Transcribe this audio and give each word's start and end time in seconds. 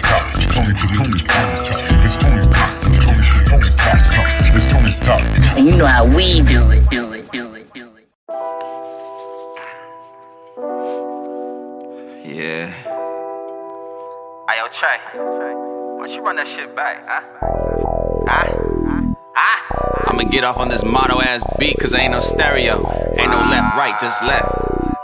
talk. 0.00 0.32
Tony, 0.52 0.72
Tony's 0.96 1.24
Tony's 1.24 1.62
talk. 1.62 1.78
It's 2.04 2.16
Tony's 2.16 2.48
talk. 2.48 2.82
Tony, 2.82 2.98
Tony's 3.46 3.74
talk. 3.76 3.98
It's 4.54 4.64
Tony's 4.72 5.00
talk. 5.00 5.20
And 5.56 5.68
you 5.68 5.76
know 5.76 5.86
how 5.86 6.04
we 6.04 6.42
do 6.42 6.70
it, 6.70 6.88
do 6.90 7.12
it, 7.12 7.30
do 7.30 7.54
it, 7.54 7.72
do 7.72 7.88
it. 7.96 8.08
Yeah. 12.24 12.70
Hey, 14.48 14.58
yo, 14.58 14.68
Trey. 14.72 14.98
Why 15.14 16.06
don't 16.06 16.10
you 16.10 16.22
run 16.22 16.36
that 16.36 16.48
shit 16.48 16.74
back, 16.74 17.06
huh? 17.06 17.22
Huh? 18.26 19.14
Huh? 19.36 20.10
I'ma 20.10 20.24
get 20.24 20.44
off 20.44 20.56
on 20.56 20.68
this 20.68 20.84
mono 20.84 21.20
ass 21.20 21.44
beat, 21.58 21.78
cause 21.78 21.94
ain't 21.94 22.12
no 22.12 22.20
stereo. 22.20 22.84
Ain't 23.16 23.30
no 23.30 23.38
left, 23.38 23.76
right, 23.76 23.96
just 24.00 24.22
left. 24.24 24.48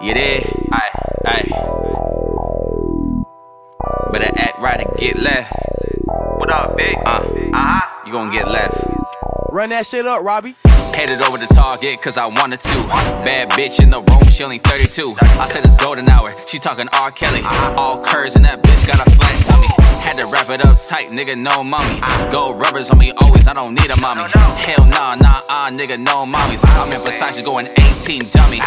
You 0.03 0.15
did? 0.15 0.45
Aye, 0.73 0.91
aye. 1.27 1.80
Better 4.13 4.33
act 4.41 4.59
right 4.59 4.81
and 4.81 4.97
get 4.97 5.17
left. 5.19 5.53
What 6.39 6.51
up, 6.51 6.77
big? 6.77 6.97
Uh, 7.07 7.23
uh-huh. 7.55 8.07
You 8.07 8.13
gon' 8.13 8.33
get 8.33 8.49
left. 8.49 8.85
Run 9.51 9.71
that 9.71 9.87
shit 9.87 10.05
up, 10.05 10.25
Robbie. 10.25 10.57
Headed 10.95 11.23
over 11.23 11.39
to 11.39 11.47
Target 11.47 12.03
cause 12.03 12.17
I 12.17 12.27
wanted 12.27 12.61
to. 12.61 12.75
Bad 13.23 13.51
bitch 13.51 13.81
in 13.81 13.91
the 13.91 14.03
room, 14.03 14.29
she 14.29 14.43
only 14.43 14.59
32. 14.59 15.15
I 15.21 15.47
said 15.47 15.65
it's 15.65 15.77
golden 15.77 16.09
hour, 16.09 16.35
she 16.47 16.59
talking 16.59 16.89
R. 16.93 17.13
Kelly. 17.13 17.43
All 17.79 18.03
curves 18.03 18.35
and 18.35 18.45
that 18.45 18.63
bitch 18.65 18.85
got 18.85 18.99
a 18.99 19.11
flat 19.13 19.45
tummy. 19.45 19.69
Had 20.03 20.17
to 20.17 20.27
wrap 20.27 20.51
it 20.51 20.65
up 20.65 20.81
tight, 20.81 21.11
nigga, 21.11 21.39
no 21.39 21.63
mommy. 21.63 22.01
Gold 22.33 22.59
rubbers 22.59 22.91
on 22.91 22.99
me 22.99 23.13
always, 23.19 23.47
I 23.47 23.55
don't 23.55 23.75
need 23.75 23.91
a 23.91 23.97
mommy. 23.97 24.23
Hell 24.59 24.87
nah, 24.87 25.15
nah, 25.15 25.43
ah, 25.49 25.71
nigga, 25.71 26.01
no 26.01 26.27
mommies. 26.27 26.65
I'm 26.67 26.91
in 26.93 27.01
Versace 27.01 27.45
going 27.45 27.69
18, 28.03 28.23
dummy. 28.31 28.59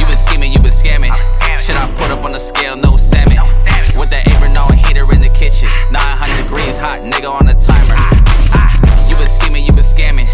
You 0.00 0.06
been 0.06 0.16
scheming, 0.16 0.50
you 0.50 0.60
been 0.60 0.72
scamming. 0.72 1.12
Shit 1.58 1.76
I 1.76 1.92
put 1.98 2.10
up 2.10 2.24
on 2.24 2.32
the 2.32 2.38
scale, 2.38 2.76
no 2.76 2.96
salmon. 2.96 3.36
With 3.98 4.10
the 4.10 4.22
apron 4.30 4.56
on, 4.56 4.78
heater 4.78 5.12
in 5.12 5.20
the 5.20 5.28
kitchen. 5.28 5.68
900 5.90 6.42
degrees 6.44 6.78
hot, 6.78 7.00
nigga 7.02 7.28
on 7.28 7.46
the 7.46 7.54
timer. 7.58 7.98
You 9.10 9.16
been 9.16 9.26
scheming, 9.26 9.64
you 9.64 9.72
been 9.72 9.82
scamming. 9.82 10.28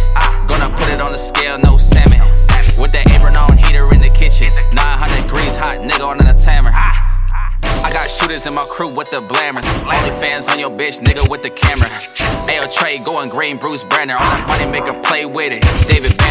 Gonna 0.47 0.69
put 0.77 0.89
it 0.93 1.01
on 1.01 1.13
the 1.13 1.19
scale, 1.19 1.59
no 1.59 1.79
salmon. 1.79 2.21
With 2.77 2.93
the 2.93 3.01
apron 3.09 3.37
on, 3.37 3.57
heater 3.57 3.91
in 3.95 4.03
the 4.03 4.11
kitchen. 4.11 4.53
900 4.75 5.23
degrees 5.23 5.57
hot, 5.57 5.79
nigga 5.79 6.05
on 6.05 6.19
the 6.19 6.35
timer. 6.35 6.73
I 6.75 7.91
got 7.91 8.11
shooters 8.11 8.45
in 8.47 8.53
my 8.53 8.67
crew 8.67 8.89
with 8.89 9.11
the 9.11 9.23
blammers. 9.23 9.65
Only 9.89 10.11
fans 10.21 10.47
on 10.49 10.59
your 10.59 10.71
bitch, 10.71 11.01
nigga 11.01 11.27
with 11.31 11.43
the 11.43 11.51
camera. 11.51 11.89
Ayo 12.45 12.69
Trey 12.71 12.99
going 12.99 13.31
green, 13.31 13.57
Bruce 13.57 13.85
Banner. 13.85 14.15
On 14.15 14.21
that 14.21 14.45
money 14.47 14.71
maker, 14.71 14.93
play 15.01 15.25
with 15.25 15.53
it. 15.53 15.63
David. 15.89 16.24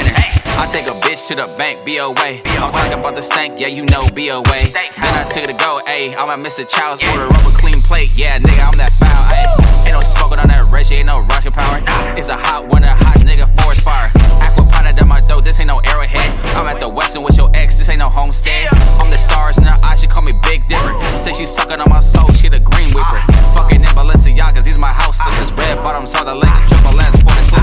I 0.64 0.68
take 0.72 0.88
a 0.88 0.96
bitch 1.04 1.28
to 1.28 1.36
the 1.36 1.52
bank, 1.60 1.84
BOA. 1.84 2.40
I'm 2.56 2.72
talking 2.72 2.96
about 2.96 3.18
the 3.18 3.22
stank, 3.22 3.60
yeah, 3.60 3.68
you 3.68 3.84
know 3.84 4.08
BOA. 4.16 4.72
Then 4.72 5.12
I 5.12 5.28
took 5.28 5.44
it 5.44 5.52
to 5.52 5.60
go, 5.60 5.84
ayy. 5.92 6.16
I'm 6.16 6.32
at 6.32 6.40
Mr. 6.40 6.64
Child's 6.64 7.04
order 7.12 7.28
up 7.28 7.44
a 7.44 7.52
clean 7.52 7.82
plate, 7.84 8.16
yeah, 8.16 8.40
nigga, 8.40 8.72
I'm 8.72 8.80
that 8.80 8.96
foul, 8.96 9.12
ayy. 9.28 9.84
Ain't 9.84 9.92
no 9.92 10.00
smoking 10.00 10.40
on 10.40 10.48
that 10.48 10.64
Reggie, 10.72 11.04
ain't 11.04 11.12
no 11.12 11.20
rocket 11.20 11.52
power. 11.52 11.84
It's 12.16 12.30
a 12.30 12.40
hot 12.40 12.72
one, 12.72 12.88
a 12.88 12.96
hot 12.96 13.20
nigga, 13.28 13.52
forest 13.60 13.82
fire. 13.84 14.08
Acqua 14.40 14.64
Panna 14.72 14.96
down 14.96 15.10
my 15.10 15.20
throat, 15.28 15.44
this 15.44 15.60
ain't 15.60 15.68
no 15.68 15.84
arrowhead. 15.84 16.32
I'm 16.56 16.64
at 16.72 16.80
the 16.80 16.88
Western 16.88 17.24
with 17.24 17.36
your 17.36 17.52
ex, 17.54 17.78
this 17.78 17.90
ain't 17.90 18.00
no 18.00 18.08
homestead. 18.08 18.72
I'm 19.04 19.12
the 19.12 19.20
stars 19.20 19.58
in 19.58 19.66
her 19.66 19.76
eyes, 19.84 20.00
she 20.00 20.08
call 20.08 20.24
me 20.24 20.32
Big 20.48 20.64
Dipper. 20.72 20.96
Say 21.20 21.34
she 21.34 21.46
sucking 21.46 21.84
on 21.84 21.90
my 21.90 22.00
soul, 22.00 22.32
she 22.32 22.48
the 22.48 22.64
green 22.64 22.96
whipper. 22.96 23.20
Fucking 23.52 23.84
in 23.84 23.92
Balenciagas, 23.92 24.64
these 24.64 24.80
my 24.80 24.96
house 24.96 25.20
slippers. 25.20 25.52
Red 25.52 25.84
bottoms, 25.84 26.16
all 26.16 26.24
the 26.24 26.34
Lakers, 26.34 26.72
triple 26.72 26.96
S 27.04 27.12
for 27.20 27.36
the 27.36 27.63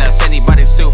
In 0.00 0.06
the 0.06 0.12
Fendi 0.16 0.40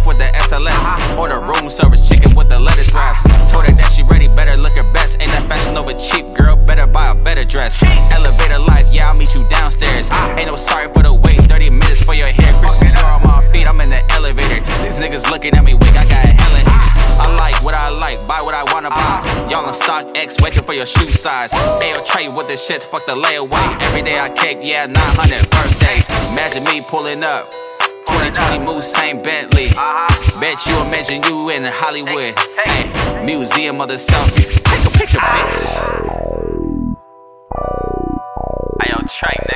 with 0.07 0.19
the 0.19 0.31
SLS. 0.47 1.19
Order 1.19 1.41
room 1.41 1.69
service, 1.69 2.09
chicken 2.09 2.35
with 2.35 2.49
the 2.49 2.59
lettuce 2.59 2.93
wraps. 2.95 3.23
Told 3.53 3.67
her 3.67 3.73
that 3.75 3.91
she 3.91 4.03
ready, 4.03 4.29
better 4.29 4.57
look 4.57 4.73
her 4.73 4.87
best. 4.93 5.21
Ain't 5.21 5.31
that 5.33 5.47
fashion 5.49 5.77
over 5.77 5.93
cheap, 5.93 6.25
girl, 6.35 6.57
better 6.57 6.87
buy 6.87 7.11
a 7.11 7.15
better 7.15 7.45
dress. 7.45 7.83
Elevator 8.12 8.59
life, 8.59 8.87
yeah, 8.93 9.09
I'll 9.09 9.15
meet 9.15 9.34
you 9.34 9.47
downstairs. 9.49 10.11
Ain't 10.39 10.47
no 10.47 10.57
sorry 10.57 10.93
for 10.93 11.03
the 11.03 11.12
wait, 11.12 11.39
30 11.51 11.71
minutes 11.71 12.03
for 12.03 12.15
your 12.15 12.29
hair. 12.29 12.53
Christian 12.62 12.95
Dior 12.95 13.19
on 13.19 13.23
my 13.23 13.43
feet, 13.53 13.67
I'm 13.67 13.81
in 13.81 13.91
the 13.91 14.01
elevator. 14.12 14.61
These 14.83 14.99
niggas 14.99 15.31
looking 15.31 15.55
at 15.55 15.65
me 15.65 15.75
weak, 15.75 15.97
I 15.99 16.07
got 16.07 16.23
hella 16.23 16.62
haters. 16.62 16.97
I 17.19 17.27
like 17.37 17.62
what 17.62 17.75
I 17.75 17.91
like, 17.91 18.19
buy 18.27 18.41
what 18.41 18.55
I 18.55 18.62
wanna 18.73 18.91
buy. 18.91 19.23
Y'all 19.50 19.67
on 19.67 19.75
StockX, 19.75 20.41
waiting 20.43 20.62
for 20.62 20.73
your 20.73 20.87
shoe 20.87 21.11
size. 21.12 21.53
Ayo, 21.83 22.05
Trey 22.06 22.28
with 22.28 22.49
this 22.49 22.65
shit, 22.67 22.83
fuck 22.83 23.05
the 23.06 23.15
layaway. 23.15 23.83
Every 23.83 24.03
day 24.03 24.19
I 24.19 24.31
cake, 24.31 24.59
yeah, 24.62 24.87
900 24.87 25.50
birthdays. 25.50 26.09
Imagine 26.31 26.65
me 26.65 26.81
pulling 26.88 27.25
up. 27.25 27.56
2020 28.16 28.65
move, 28.65 28.82
same 28.84 29.22
Bentley. 29.22 29.66
Uh-huh. 29.66 30.41
Bet 30.41 30.66
you 30.66 30.75
imagine 30.87 31.22
you 31.25 31.50
in 31.50 31.65
Hollywood. 31.65 32.34
Hey, 32.65 33.25
museum 33.25 33.81
of 33.81 33.88
the 33.88 33.94
selfies. 33.97 34.49
Take 34.49 34.84
a 34.87 34.91
picture, 34.91 35.19
bitch. 35.19 35.81
Ayo, 38.81 38.99
Trey, 39.09 39.37
nigga. 39.49 39.56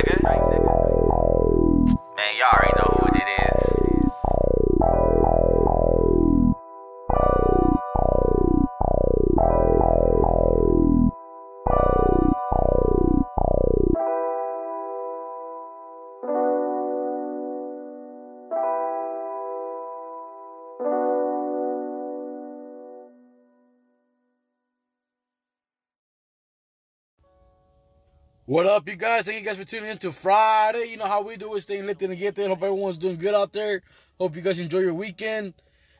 What 28.51 28.65
up, 28.65 28.85
you 28.89 28.97
guys? 28.97 29.27
Thank 29.27 29.39
you 29.39 29.45
guys 29.45 29.57
for 29.57 29.63
tuning 29.63 29.91
in 29.91 29.97
to 29.99 30.11
Friday. 30.11 30.87
You 30.89 30.97
know 30.97 31.05
how 31.05 31.21
we 31.21 31.37
do 31.37 31.55
it, 31.55 31.61
staying 31.61 31.85
lit 31.85 32.01
and 32.01 32.17
get 32.17 32.35
there. 32.35 32.49
Hope 32.49 32.61
everyone's 32.61 32.97
doing 32.97 33.15
good 33.15 33.33
out 33.33 33.53
there. 33.53 33.81
Hope 34.19 34.35
you 34.35 34.41
guys 34.41 34.59
enjoy 34.59 34.79
your 34.79 34.93
weekend. 34.93 35.53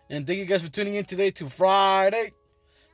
And 0.09 0.28
thank 0.28 0.38
you 0.38 0.44
guys 0.44 0.62
for 0.62 0.67
tuning 0.67 0.95
in 0.95 1.06
today 1.06 1.31
to 1.31 1.47
Friday. 1.47 2.34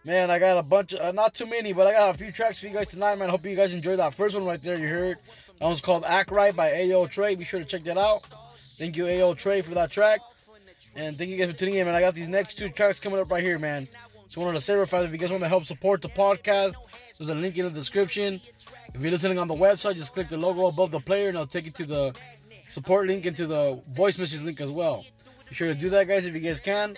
Man, 0.06 0.30
I 0.30 0.38
got 0.38 0.60
a 0.60 0.62
bunch 0.62 0.94
of, 0.94 1.00
uh, 1.00 1.12
not 1.12 1.34
too 1.34 1.48
many, 1.48 1.74
but 1.74 1.88
I 1.88 1.94
got 1.94 2.14
a 2.14 2.18
few 2.20 2.32
tracks 2.32 2.60
for 2.60 2.68
you 2.68 2.74
guys 2.74 2.90
tonight, 2.90 3.18
man. 3.18 3.30
Hope 3.30 3.44
you 3.46 3.56
guys 3.56 3.74
enjoyed 3.74 3.98
that 3.98 4.14
first 4.14 4.36
one 4.36 4.46
right 4.46 4.62
there 4.62 4.78
you 4.78 4.90
heard. 4.90 5.18
That 5.60 5.66
one's 5.66 5.82
called 5.82 6.04
Act 6.06 6.30
Right 6.30 6.56
by 6.56 6.70
Ayo 6.70 7.10
Trey. 7.10 7.34
Be 7.34 7.44
sure 7.44 7.60
to 7.60 7.66
check 7.66 7.84
that 7.86 7.98
out. 7.98 8.28
Thank 8.78 8.96
you, 8.96 9.06
Ayo 9.06 9.36
Trey, 9.36 9.64
for 9.64 9.74
that 9.74 9.90
track. 9.90 10.20
And 10.96 11.18
thank 11.18 11.32
you 11.32 11.38
guys 11.38 11.50
for 11.50 11.58
tuning 11.58 11.78
in, 11.78 11.88
man. 11.88 11.96
I 11.96 12.02
got 12.02 12.14
these 12.14 12.28
next 12.28 12.60
two 12.60 12.70
tracks 12.70 13.00
coming 13.00 13.20
up 13.20 13.32
right 13.32 13.44
here, 13.44 13.58
man. 13.58 13.88
Just 14.28 14.38
wanted 14.38 14.60
to 14.60 14.86
fast, 14.88 15.06
if 15.06 15.12
you 15.12 15.18
guys 15.18 15.32
want 15.32 15.44
to 15.44 15.50
help 15.50 15.64
support 15.64 16.02
the 16.02 16.10
podcast, 16.10 16.76
there's 17.18 17.30
a 17.30 17.36
link 17.36 17.58
in 17.58 17.66
the 17.66 17.72
description. 17.72 18.42
If 18.94 19.02
you're 19.02 19.12
listening 19.12 19.40
on 19.40 19.48
the 19.48 19.56
website, 19.56 19.96
just 19.96 20.14
click 20.14 20.30
the 20.30 20.38
logo 20.38 20.68
above 20.68 20.92
the 20.92 21.00
player 21.00 21.30
and 21.30 21.38
I'll 21.38 21.48
take 21.48 21.66
you 21.66 21.72
to 21.72 21.86
the 21.86 22.16
support 22.70 23.08
link 23.08 23.26
and 23.26 23.36
to 23.38 23.48
the 23.48 23.82
voice 23.90 24.18
message 24.18 24.42
link 24.42 24.60
as 24.60 24.70
well. 24.70 25.06
Be 25.50 25.56
sure 25.56 25.68
to 25.70 25.74
do 25.74 25.90
that, 25.92 26.08
guys, 26.08 26.26
if 26.26 26.34
you 26.34 26.42
guys 26.42 26.60
can. 26.60 26.98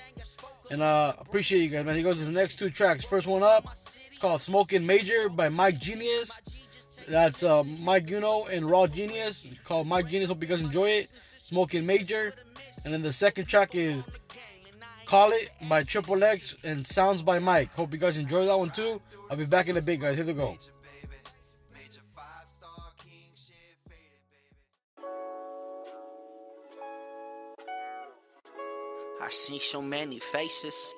And 0.72 0.82
uh, 0.82 1.14
appreciate 1.20 1.62
you 1.62 1.70
guys, 1.70 1.86
man. 1.86 1.96
He 1.96 2.04
goes 2.04 2.18
to 2.18 2.26
the 2.26 2.32
next 2.32 2.58
two 2.58 2.70
tracks. 2.70 3.06
First 3.06 3.28
one 3.28 3.44
up, 3.44 3.66
it's 4.08 4.18
called 4.18 4.42
Smoking 4.42 4.86
Major 4.86 5.30
by 5.30 5.50
Mic 5.50 5.78
Genius. 5.78 6.40
That's 7.08 7.44
uh, 7.44 7.64
Mic 7.64 8.10
Uno 8.12 8.46
and 8.46 8.70
Raw 8.70 8.88
Genius. 8.88 9.46
It's 9.46 9.64
called 9.64 9.88
Mic 9.88 10.08
Genius. 10.08 10.30
Hope 10.30 10.42
you 10.42 10.48
guys 10.48 10.62
enjoy 10.62 10.90
it. 10.90 11.10
Smoking 11.38 11.86
Major. 11.86 12.34
And 12.86 12.94
then 12.94 13.02
the 13.02 13.14
second 13.14 13.46
track 13.46 13.76
is 13.76 14.08
Call 15.10 15.32
It 15.32 15.50
by 15.68 15.82
Triple 15.82 16.24
X 16.24 16.54
and 16.64 16.86
Sounds 16.86 17.24
by 17.24 17.40
Mic. 17.40 17.74
Hope 17.74 17.92
you 17.92 17.98
guys 17.98 18.20
enjoy 18.20 18.46
that 18.46 18.56
one 18.56 18.70
too. 18.70 19.02
I'll 19.32 19.38
be 19.38 19.48
back 19.48 19.68
in 19.68 19.76
a 19.76 19.82
bit, 19.82 20.00
guys. 20.00 20.16
Here 20.16 20.24
we 20.24 20.34
go. 20.34 20.56
I 29.20 29.30
see 29.32 29.58
so 29.58 29.82
many 29.82 30.20
faces. 30.20 30.94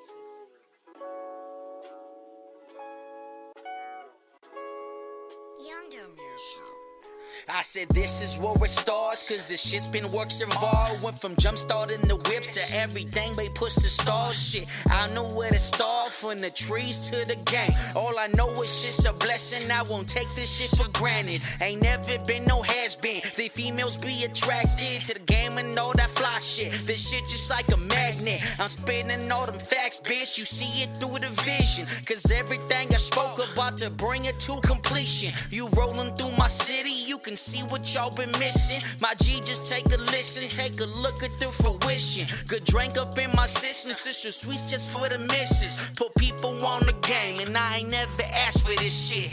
Said 7.71 7.87
this 7.89 8.21
is 8.21 8.37
where 8.37 8.53
it 8.65 8.69
starts, 8.69 9.23
cause 9.23 9.47
this 9.47 9.61
shit's 9.61 9.87
been 9.87 10.11
works 10.11 10.41
involved. 10.41 11.01
Went 11.01 11.17
from 11.17 11.37
jump 11.37 11.57
starting 11.57 12.01
the 12.01 12.17
whips 12.17 12.49
to 12.49 12.61
everything 12.75 13.31
they 13.37 13.47
push 13.47 13.75
to 13.75 13.90
stall 13.90 14.34
shit. 14.34 14.67
I 14.90 15.07
know 15.13 15.23
where 15.23 15.49
to 15.49 15.59
start, 15.59 16.11
from 16.11 16.41
the 16.41 16.49
trees 16.49 17.09
to 17.09 17.25
the 17.25 17.37
game. 17.46 17.72
All 17.96 18.13
I 18.19 18.28
know 18.35 18.49
is 18.61 18.81
shit's 18.81 19.05
a 19.05 19.13
blessing, 19.13 19.72
I 19.72 19.84
won't 19.84 20.09
take 20.09 20.28
this 20.35 20.57
shit 20.57 20.69
for 20.78 20.90
granted. 20.91 21.41
Ain't 21.61 21.81
never 21.81 22.19
been 22.28 22.43
no 22.43 22.61
has 22.61 22.97
been. 22.97 23.22
The 23.37 23.47
females 23.47 23.96
be 23.96 24.25
attracted 24.25 25.05
to 25.05 25.13
the 25.13 25.25
game 25.25 25.57
and 25.57 25.79
all 25.79 25.93
that 25.93 26.09
fly 26.09 26.40
shit. 26.41 26.73
This 26.85 27.09
shit 27.09 27.23
just 27.29 27.49
like 27.49 27.72
a 27.72 27.78
magnet. 27.78 28.41
I'm 28.59 28.67
spinning 28.67 29.31
all 29.31 29.46
them 29.46 29.57
facts, 29.57 30.01
bitch. 30.01 30.37
You 30.37 30.43
see 30.43 30.84
it 30.84 30.97
through 30.97 31.19
the 31.19 31.29
vision. 31.43 31.85
Cause 32.05 32.29
everything 32.31 32.90
I 32.91 32.97
spoke 32.97 33.40
about 33.40 33.78
to 33.78 33.90
bring 33.90 34.25
it 34.25 34.40
to 34.41 34.59
completion. 34.61 35.31
You 35.49 35.69
rolling 35.78 36.13
through 36.17 36.35
my 36.35 36.47
city, 36.47 36.91
can 37.22 37.35
see 37.35 37.59
what 37.70 37.94
y'all 37.94 38.09
been 38.09 38.32
missing. 38.40 38.82
My 39.00 39.14
G, 39.22 39.40
just 39.41 39.72
take 39.72 39.85
a 39.94 39.97
listen, 39.97 40.50
take 40.50 40.79
a 40.82 40.85
look 40.85 41.23
at 41.23 41.38
the 41.40 41.46
fruition. 41.46 42.28
Good 42.47 42.66
drink 42.66 42.97
up 42.97 43.18
in 43.18 43.32
my 43.35 43.46
system, 43.46 43.94
sister 43.94 44.32
sweets 44.32 44.70
just 44.70 44.91
for 44.91 45.08
the 45.08 45.20
misses. 45.20 45.91
Put 45.96 46.16
people 46.16 46.66
on 46.66 46.85
the 46.85 46.94
game, 47.02 47.40
and 47.40 47.56
I 47.56 47.78
ain't 47.78 47.90
never 47.90 48.23
asked 48.46 48.64
for 48.64 48.76
this 48.76 49.09
shit. 49.09 49.32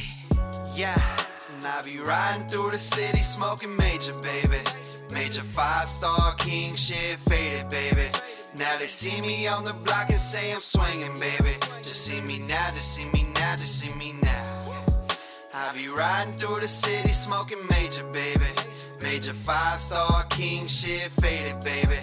Yeah. 0.75 1.01
And 1.57 1.67
I 1.67 1.83
be 1.83 1.99
riding 1.99 2.47
through 2.49 2.71
the 2.71 2.79
city 2.79 3.19
smoking 3.19 3.77
major, 3.77 4.13
baby. 4.23 4.61
Major 5.11 5.41
five 5.41 5.89
star 5.89 6.35
king 6.37 6.77
shit 6.77 7.19
faded, 7.29 7.69
baby. 7.71 8.09
Now 8.55 8.77
they 8.79 8.87
see 8.87 9.21
me 9.21 9.47
on 9.49 9.65
the 9.65 9.73
block 9.73 10.11
and 10.11 10.19
say 10.19 10.53
I'm 10.53 10.61
swinging, 10.61 11.19
baby. 11.19 11.55
Just 11.83 12.05
see 12.05 12.21
me 12.21 12.39
now, 12.41 12.71
just 12.71 12.95
see 12.95 13.07
me 13.07 13.25
now, 13.35 13.53
just 13.53 13.78
see 13.78 13.78
me 13.78 13.78
now. 13.78 13.78
Be 15.79 15.87
riding 15.87 16.33
through 16.33 16.59
the 16.59 16.67
city 16.67 17.13
smoking 17.13 17.65
major, 17.71 18.03
baby. 18.13 18.51
Major 19.01 19.33
five 19.33 19.79
star 19.79 20.25
king 20.25 20.67
shit 20.67 21.09
faded, 21.23 21.61
baby. 21.61 22.01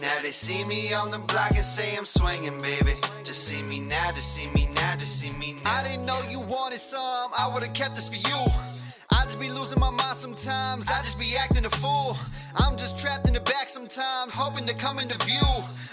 Now 0.00 0.16
they 0.22 0.30
see 0.30 0.64
me 0.64 0.94
on 0.94 1.10
the 1.10 1.18
block 1.18 1.50
and 1.50 1.62
say 1.62 1.94
I'm 1.94 2.06
swinging, 2.06 2.58
baby. 2.62 2.94
Just 3.24 3.46
see 3.46 3.60
me 3.60 3.80
now, 3.80 4.12
just 4.12 4.34
see 4.34 4.48
me 4.54 4.66
now, 4.74 4.96
just 4.96 5.20
see 5.20 5.30
me 5.36 5.58
now. 5.62 5.76
I 5.76 5.84
didn't 5.84 6.06
know 6.06 6.18
you 6.30 6.40
wanted 6.40 6.80
some, 6.80 7.30
I 7.38 7.50
would've 7.52 7.74
kept 7.74 7.96
this 7.96 8.08
for 8.08 8.16
you. 8.16 8.40
I 9.10 9.24
just 9.24 9.38
be 9.38 9.50
losing 9.50 9.78
my 9.78 9.90
mind 9.90 10.16
sometimes, 10.16 10.88
I 10.88 11.02
just 11.02 11.18
be 11.18 11.36
acting 11.36 11.66
a 11.66 11.70
fool. 11.70 12.16
I'm 12.56 12.78
just 12.78 12.98
trapped 12.98 13.28
in 13.28 13.34
the 13.34 13.40
back 13.40 13.68
sometimes, 13.68 14.32
hoping 14.32 14.66
to 14.66 14.74
come 14.74 14.98
into 14.98 15.22
view. 15.26 15.52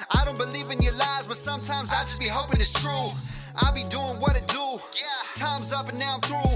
I 0.10 0.24
don't 0.24 0.38
believe 0.38 0.72
in 0.72 0.82
your 0.82 0.94
lies, 0.94 1.28
but 1.28 1.36
sometimes 1.36 1.92
I 1.92 2.00
just 2.08 2.18
be 2.18 2.30
hoping 2.30 2.62
it's 2.62 2.72
true. 2.72 3.12
I 3.58 3.72
be 3.72 3.84
doing 3.90 4.20
what 4.20 4.36
it 4.36 4.48
do. 4.48 4.80
Time's 5.36 5.74
up 5.74 5.90
and 5.90 6.00
now 6.00 6.16
I'm 6.16 6.22
through. 6.22 6.56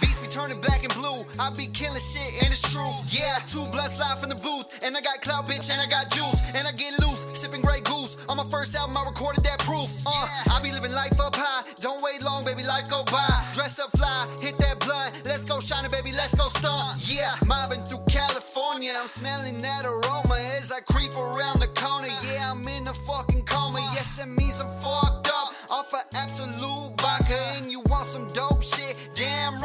Beats 0.00 0.20
be 0.20 0.28
turning 0.28 0.60
black 0.60 0.84
and 0.84 0.92
blue. 0.94 1.24
I 1.38 1.50
be 1.50 1.66
killing 1.66 2.00
shit 2.00 2.44
and 2.44 2.52
it's 2.52 2.60
true. 2.72 2.92
Yeah, 3.08 3.40
two 3.48 3.64
bloods 3.72 3.98
live 3.98 4.22
in 4.22 4.28
the 4.28 4.36
booth. 4.36 4.68
And 4.82 4.96
I 4.96 5.00
got 5.00 5.20
clout, 5.20 5.46
bitch, 5.46 5.70
and 5.70 5.80
I 5.80 5.86
got 5.88 6.10
juice. 6.10 6.40
And 6.54 6.68
I 6.68 6.72
get 6.72 6.92
loose, 7.00 7.24
sipping 7.32 7.62
Grey 7.62 7.80
Goose. 7.80 8.16
On 8.28 8.36
my 8.36 8.44
first 8.44 8.76
album, 8.76 8.96
I 8.96 9.04
recorded 9.04 9.44
that 9.44 9.58
proof. 9.60 9.88
Uh, 10.06 10.28
I 10.52 10.60
be 10.62 10.72
living 10.72 10.92
life 10.92 11.18
up 11.20 11.36
high. 11.36 11.64
Don't 11.80 12.02
wait 12.02 12.22
long, 12.22 12.44
baby, 12.44 12.62
life 12.64 12.88
go 12.90 13.02
by. 13.08 13.28
Dress 13.52 13.78
up 13.78 13.90
fly, 13.96 14.28
hit 14.40 14.58
that 14.58 14.78
blunt. 14.80 15.24
Let's 15.24 15.44
go 15.44 15.60
shining, 15.60 15.90
baby, 15.90 16.12
let's 16.12 16.34
go 16.34 16.48
stunt. 16.48 17.00
Yeah, 17.08 17.32
mobbing 17.46 17.82
through 17.88 18.04
California. 18.08 18.92
I'm 18.92 19.08
smelling 19.08 19.62
that 19.62 19.84
aroma 19.84 20.27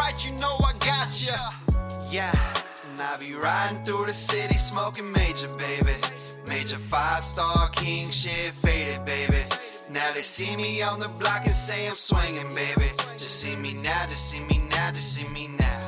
right, 0.04 0.26
you 0.26 0.32
know 0.34 0.56
I 0.60 0.74
got 0.80 1.10
ya. 1.22 1.38
Yeah, 2.10 2.32
and 2.90 3.02
I 3.02 3.18
be 3.18 3.34
riding 3.34 3.84
through 3.84 4.06
the 4.06 4.14
city 4.14 4.56
smoking 4.56 5.12
major, 5.12 5.48
baby. 5.58 5.96
Major 6.48 6.78
five 6.78 7.24
star 7.24 7.70
king 7.70 8.10
shit 8.12 8.54
faded, 8.54 9.06
baby. 9.06 9.44
Now 9.90 10.12
they 10.14 10.22
see 10.22 10.56
me 10.56 10.82
on 10.82 11.00
the 11.00 11.10
block 11.10 11.46
and 11.46 11.54
say 11.54 11.88
I'm 11.88 11.96
swinging, 11.96 12.54
baby. 12.54 12.90
Just 13.18 13.40
see 13.42 13.56
me 13.56 13.74
now, 13.74 14.06
just 14.08 14.30
see 14.30 14.44
me 14.44 14.58
now, 14.70 14.92
just 14.92 15.14
see 15.14 15.28
me 15.30 15.50
now. 15.60 15.80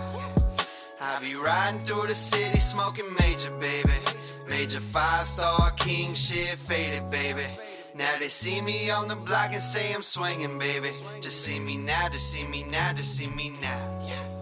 I 1.01 1.19
be 1.21 1.35
riding 1.35 1.81
through 1.85 2.07
the 2.07 2.15
city 2.15 2.59
smoking 2.59 3.11
major, 3.19 3.51
baby. 3.59 3.99
Major 4.47 4.79
five 4.79 5.27
star 5.27 5.71
king 5.71 6.13
shit 6.13 6.57
faded, 6.57 7.09
baby. 7.09 7.47
Now 7.95 8.11
they 8.19 8.27
see 8.27 8.59
me 8.59 8.89
on 8.89 9.07
the 9.07 9.15
block 9.15 9.53
and 9.53 9.61
say 9.61 9.93
I'm 9.93 10.01
swinging, 10.01 10.59
baby. 10.59 10.89
Just 11.21 11.45
see 11.45 11.59
me 11.59 11.77
now, 11.77 12.09
just 12.09 12.29
see 12.29 12.45
me 12.45 12.63
now, 12.63 12.91
just 12.91 13.15
see 13.15 13.27
me 13.27 13.53
now. 13.61 14.01
Let 14.01 14.34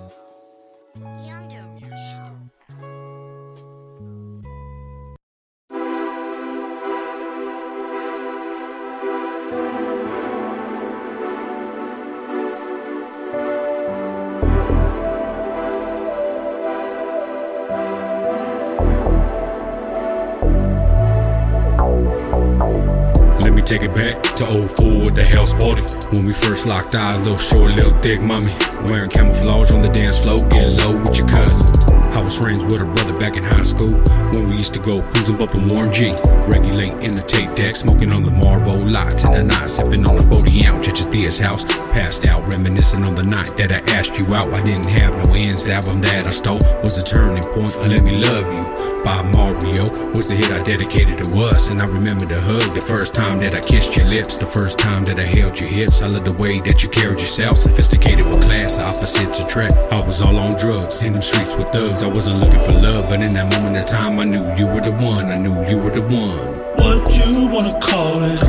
take 23.73 23.89
it 23.89 23.95
back 23.95 24.21
to 24.35 24.45
04 24.45 25.09
at 25.09 25.15
the 25.15 25.25
house 25.25 25.53
party. 25.53 25.81
When 26.11 26.27
we 26.27 26.33
first 26.33 26.67
locked 26.67 26.95
eyes, 26.95 27.17
little 27.25 27.39
short, 27.39 27.71
little 27.71 27.97
thick 28.01 28.21
mommy. 28.21 28.53
Wearing 28.87 29.09
camouflage 29.09 29.71
on 29.71 29.81
the 29.81 29.89
dance 29.89 30.19
floor, 30.19 30.37
getting 30.49 30.77
low 30.77 30.97
with 30.97 31.17
your 31.17 31.27
cousin. 31.27 31.82
Was 32.23 32.39
friends 32.39 32.63
with 32.63 32.79
her 32.79 32.87
brother 32.93 33.11
back 33.19 33.35
in 33.35 33.43
high 33.43 33.63
school 33.63 33.99
when 34.31 34.47
we 34.47 34.55
used 34.55 34.73
to 34.75 34.79
go 34.79 35.01
cruising 35.11 35.35
bumping 35.35 35.67
Warren 35.67 35.91
G. 35.91 36.09
Regulate 36.47 36.93
in 37.03 37.11
the 37.19 37.23
tape 37.27 37.53
deck, 37.53 37.75
smoking 37.75 38.11
on 38.11 38.23
the 38.23 38.31
Marlboro 38.31 38.79
lights 38.79 39.25
in 39.25 39.33
the 39.33 39.43
night, 39.43 39.69
sipping 39.69 40.07
on 40.07 40.15
a 40.15 40.23
40 40.31 40.65
ounce 40.65 40.87
at 40.87 40.99
your 40.99 41.11
Thea's 41.11 41.37
house. 41.37 41.65
Passed 41.91 42.25
out, 42.25 42.47
reminiscing 42.53 43.03
on 43.03 43.15
the 43.15 43.23
night 43.23 43.51
that 43.57 43.73
I 43.73 43.83
asked 43.91 44.17
you 44.17 44.25
out. 44.33 44.47
I 44.47 44.63
didn't 44.63 44.89
have 44.93 45.13
no 45.27 45.33
ends. 45.33 45.65
The 45.65 45.73
album 45.73 45.99
that 46.01 46.25
I 46.25 46.29
stole 46.29 46.63
was 46.81 46.97
a 46.97 47.03
turning 47.03 47.43
point. 47.43 47.75
Let 47.87 48.03
me 48.03 48.23
love 48.23 48.47
you 48.47 48.93
by 49.03 49.21
Mario 49.35 49.83
was 50.15 50.29
the 50.29 50.35
hit 50.35 50.51
I 50.51 50.63
dedicated 50.63 51.23
to 51.23 51.29
us. 51.43 51.69
And 51.69 51.81
I 51.81 51.85
remember 51.85 52.25
the 52.25 52.39
hug, 52.39 52.73
the 52.73 52.81
first 52.81 53.13
time 53.13 53.41
that 53.41 53.53
I 53.53 53.59
kissed 53.59 53.95
your 53.95 54.07
lips, 54.07 54.37
the 54.37 54.45
first 54.47 54.79
time 54.79 55.03
that 55.05 55.19
I 55.19 55.27
held 55.27 55.59
your 55.59 55.69
hips. 55.69 56.01
I 56.01 56.07
love 56.07 56.23
the 56.23 56.33
way 56.33 56.59
that 56.63 56.83
you 56.83 56.89
carried 56.89 57.19
yourself, 57.19 57.57
sophisticated 57.57 58.25
with 58.25 58.41
class, 58.41 58.79
opposites 58.79 59.43
attract. 59.43 59.75
I 59.91 59.99
was 60.07 60.21
all 60.21 60.37
on 60.39 60.51
drugs, 60.57 61.03
in 61.03 61.13
them 61.13 61.21
streets 61.21 61.55
with 61.55 61.69
thugs. 61.69 62.03
I 62.03 62.07
wasn't 62.15 62.39
looking 62.39 62.60
for 62.60 62.74
love, 62.80 63.10
but 63.10 63.21
in 63.21 63.33
that 63.33 63.51
moment 63.54 63.81
of 63.81 63.88
time, 63.88 64.19
I 64.19 64.24
knew 64.25 64.44
you 64.56 64.68
were 64.68 64.81
the 64.81 64.92
one. 64.92 65.25
I 65.31 65.38
knew 65.38 65.56
you 65.68 65.77
were 65.80 65.89
the 65.89 66.01
one. 66.01 66.62
What 66.77 67.10
you 67.10 67.48
wanna 67.48 67.80
call 67.80 68.21
it? 68.24 68.43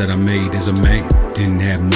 That 0.00 0.10
I 0.10 0.16
made 0.16 0.56
as 0.56 0.66
a 0.68 0.82
man. 0.82 1.06
Didn't 1.34 1.60
have 1.60 1.89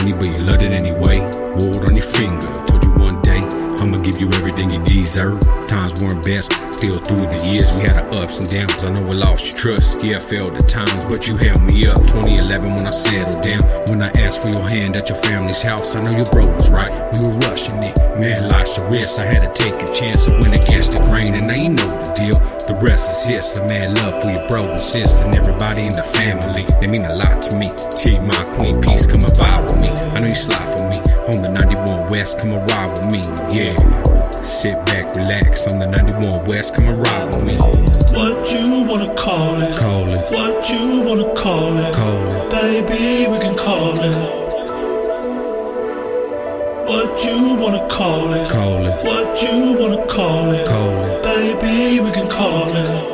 deserve. 5.15 5.39
Times 5.71 5.95
weren't 6.03 6.25
best, 6.27 6.51
still 6.75 6.99
through 6.99 7.23
the 7.31 7.39
years 7.47 7.71
we 7.79 7.87
had 7.87 7.95
our 7.95 8.11
ups 8.19 8.43
and 8.43 8.51
downs. 8.51 8.83
I 8.83 8.91
know 8.91 9.07
I 9.07 9.15
lost 9.15 9.47
your 9.47 9.57
trust, 9.57 10.03
yeah 10.03 10.19
I 10.19 10.21
failed 10.21 10.59
at 10.59 10.67
times, 10.67 11.07
but 11.07 11.31
you 11.31 11.39
held 11.39 11.63
me 11.71 11.87
up. 11.87 12.03
2011 12.11 12.75
when 12.75 12.83
I 12.83 12.91
settled 12.91 13.39
down, 13.39 13.63
when 13.87 14.03
I 14.03 14.11
asked 14.19 14.43
for 14.43 14.51
your 14.51 14.67
hand 14.67 14.99
at 14.99 15.09
your 15.09 15.19
family's 15.23 15.63
house, 15.63 15.95
I 15.95 16.03
know 16.03 16.11
your 16.19 16.27
bro 16.35 16.51
was 16.51 16.67
right. 16.67 16.91
We 16.91 17.31
were 17.31 17.39
rushing 17.47 17.79
it, 17.87 17.95
man, 18.19 18.51
life's 18.51 18.75
a 18.83 18.91
risk. 18.91 19.23
I 19.23 19.31
had 19.31 19.47
to 19.47 19.53
take 19.55 19.79
a 19.79 19.87
chance. 19.95 20.27
I 20.27 20.35
went 20.43 20.51
against 20.51 20.99
the 20.99 21.01
grain, 21.07 21.39
and 21.39 21.47
now 21.47 21.63
you 21.63 21.71
know 21.71 21.91
the 22.03 22.11
deal. 22.19 22.39
The 22.67 22.75
rest 22.83 23.07
is 23.15 23.31
his. 23.31 23.47
A 23.63 23.69
man 23.71 23.95
love 23.95 24.19
for 24.19 24.35
your 24.35 24.43
bro 24.51 24.67
and 24.67 24.81
sis 24.83 25.23
and 25.23 25.31
everybody 25.39 25.87
in 25.87 25.95
the 25.95 26.07
family. 26.11 26.67
They 26.83 26.91
mean 26.91 27.07
a 27.07 27.15
lot 27.15 27.39
to 27.47 27.55
me. 27.55 27.71
T 27.95 28.19
my 28.19 28.43
queen 28.59 28.83
peace, 28.83 29.07
come 29.07 29.23
and 29.23 29.35
vibe 29.39 29.71
with 29.71 29.79
me. 29.79 29.95
I 29.95 30.19
know 30.19 30.27
you 30.27 30.35
slide 30.35 30.67
for 30.75 30.91
me. 30.91 30.99
On 31.31 31.39
the 31.39 31.55
91 31.55 32.11
West, 32.11 32.41
come 32.43 32.59
and 32.59 32.67
ride 32.67 32.91
with 32.99 33.07
me. 33.15 33.23
Yeah. 33.55 34.04
Sit 34.45 34.85
back, 34.85 35.15
relax. 35.17 35.67
On 35.73 35.79
the 35.79 35.87
91 35.87 36.45
West, 36.45 36.75
come 36.77 36.89
and 36.89 36.99
ride 37.07 37.35
with 37.35 37.47
me. 37.47 37.57
What 38.17 38.53
you 38.53 38.85
wanna 38.87 39.15
call 39.15 39.61
it? 39.63 39.77
Call 39.77 40.13
it, 40.13 40.31
What 40.31 40.69
you 40.71 41.01
wanna 41.01 41.35
call 41.35 41.79
it? 41.79 41.95
call 41.95 42.33
it, 42.37 42.51
Baby, 42.51 43.27
we 43.31 43.39
can 43.39 43.55
call 43.57 43.99
it. 43.99 44.45
What 46.87 47.25
you 47.25 47.57
wanna 47.57 47.89
call 47.89 48.35
it? 48.35 48.51
call 48.51 48.87
it, 48.87 49.05
What 49.05 49.43
you 49.43 49.79
wanna 49.81 50.07
call 50.07 50.53
it? 50.53 50.67
call 50.67 51.05
it. 51.07 51.23
Baby, 51.23 52.01
we 52.01 52.11
can 52.11 52.29
call 52.29 52.69
it. 52.77 53.14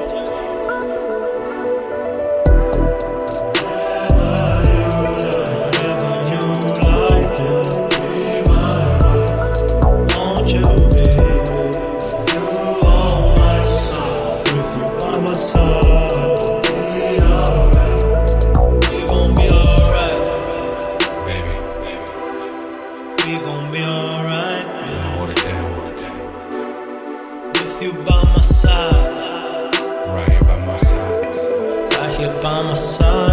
We 23.30 23.38
gon' 23.38 23.70
be 23.70 23.78
alright. 23.78 24.66
hold 25.16 25.30
it 25.30 25.36
down, 25.36 25.72
hold 25.74 25.92
it 25.92 26.00
down. 26.02 27.52
With 27.52 27.80
you 27.80 27.92
by 27.92 28.24
my 28.24 28.40
side, 28.40 29.72
Right 30.08 30.28
here 30.30 30.42
by 30.42 30.56
my 30.66 30.76
side. 30.76 31.36
right 31.92 32.18
here 32.18 32.42
by 32.42 32.62
my 32.62 32.74
side. 32.74 33.29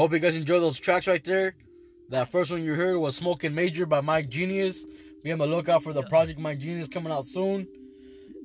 Hope 0.00 0.14
you 0.14 0.18
guys 0.18 0.34
enjoy 0.34 0.58
those 0.60 0.78
tracks 0.78 1.06
right 1.06 1.22
there. 1.22 1.54
That 2.08 2.32
first 2.32 2.50
one 2.50 2.64
you 2.64 2.72
heard 2.72 2.96
was 2.96 3.14
Smoking 3.16 3.54
Major 3.54 3.84
by 3.84 4.00
Mic 4.00 4.30
Genius. 4.30 4.86
Be 5.22 5.30
on 5.30 5.38
the 5.38 5.46
lookout 5.46 5.82
for 5.82 5.92
the 5.92 6.02
project 6.04 6.38
Mic 6.38 6.58
Genius 6.58 6.88
coming 6.88 7.12
out 7.12 7.26
soon. 7.26 7.68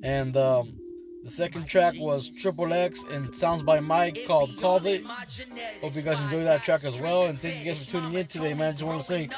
And 0.02 0.36
um, 0.36 0.78
the 1.26 1.32
second 1.32 1.64
track 1.66 1.94
was 1.98 2.30
Triple 2.30 2.72
X 2.72 3.02
and 3.10 3.34
Sounds 3.34 3.62
by 3.62 3.80
Mic 3.80 4.26
called 4.28 4.56
Called 4.58 4.86
It. 4.86 5.04
Hope 5.80 5.96
you 5.96 6.02
guys 6.02 6.20
enjoy 6.22 6.44
that 6.44 6.62
track 6.62 6.84
as 6.84 7.00
well. 7.00 7.24
And 7.24 7.38
thank 7.38 7.58
you 7.58 7.64
guys 7.64 7.84
for 7.84 7.90
tuning 7.90 8.14
in 8.14 8.26
today, 8.26 8.54
man. 8.54 8.74
Just 8.74 8.84
want 8.84 9.00
to 9.00 9.06
say, 9.06 9.28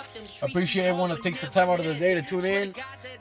I 0.42 0.46
appreciate 0.46 0.84
everyone 0.84 1.08
that 1.10 1.22
takes 1.22 1.40
the 1.40 1.46
time 1.46 1.70
out 1.70 1.80
of 1.80 1.86
the 1.86 1.94
day 1.94 2.14
to 2.14 2.20
tune 2.20 2.44
in. 2.44 2.74